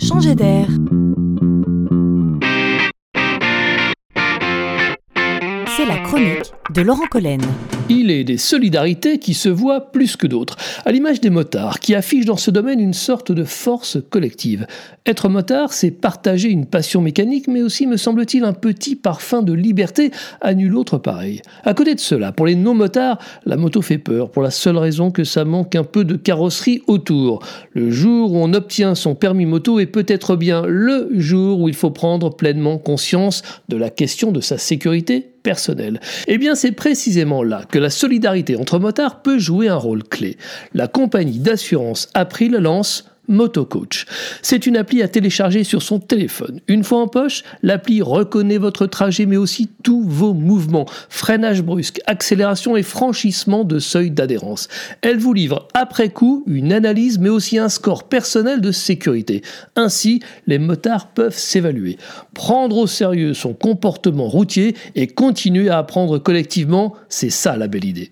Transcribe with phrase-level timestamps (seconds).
[0.00, 0.68] changer d'air.
[5.88, 7.40] La chronique de Laurent Collen.
[7.88, 11.94] Il est des solidarités qui se voient plus que d'autres, à l'image des motards, qui
[11.94, 14.66] affichent dans ce domaine une sorte de force collective.
[15.06, 19.54] Être motard, c'est partager une passion mécanique, mais aussi, me semble-t-il, un petit parfum de
[19.54, 20.10] liberté
[20.42, 21.40] à nul autre pareil.
[21.64, 25.10] À côté de cela, pour les non-motards, la moto fait peur, pour la seule raison
[25.10, 27.42] que ça manque un peu de carrosserie autour.
[27.72, 31.74] Le jour où on obtient son permis moto est peut-être bien le jour où il
[31.74, 36.00] faut prendre pleinement conscience de la question de sa sécurité personnelle.
[36.26, 40.36] Eh bien, c'est précisément là que la solidarité entre motards peut jouer un rôle clé.
[40.74, 44.06] La compagnie d'assurance April lance MotoCoach.
[44.42, 46.60] C'est une appli à télécharger sur son téléphone.
[46.68, 52.00] Une fois en poche, l'appli reconnaît votre trajet mais aussi tous vos mouvements, freinage brusque,
[52.06, 54.68] accélération et franchissement de seuil d'adhérence.
[55.02, 59.42] Elle vous livre après coup une analyse mais aussi un score personnel de sécurité.
[59.76, 61.96] Ainsi, les motards peuvent s'évaluer,
[62.34, 67.84] prendre au sérieux son comportement routier et continuer à apprendre collectivement, c'est ça la belle
[67.84, 68.10] idée.